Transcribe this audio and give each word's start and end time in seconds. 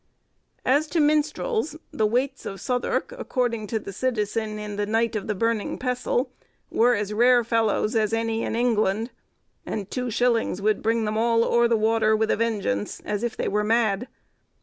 As 0.65 0.87
to 0.87 0.99
minstrels, 0.99 1.75
the 1.91 2.07
waits 2.07 2.47
of 2.47 2.59
Southwark, 2.59 3.11
according 3.19 3.67
to 3.67 3.77
the 3.77 3.93
Citizen 3.93 4.57
in 4.57 4.75
the 4.75 4.87
'Knight 4.87 5.15
of 5.15 5.27
the 5.27 5.35
Burning 5.35 5.77
Pestle,' 5.77 6.31
were 6.71 6.95
as 6.95 7.13
rare 7.13 7.43
fellows 7.43 7.95
as 7.95 8.11
any 8.11 8.41
in 8.41 8.55
England, 8.55 9.11
and 9.63 9.91
two 9.91 10.09
shillings 10.09 10.59
would 10.59 10.81
bring 10.81 11.05
them 11.05 11.19
all 11.19 11.43
o'er 11.45 11.67
the 11.67 11.77
water 11.77 12.15
with 12.15 12.31
a 12.31 12.37
vengeance, 12.37 12.99
as 13.05 13.21
if 13.21 13.37
they 13.37 13.47
were 13.47 13.63
mad. 13.63 14.07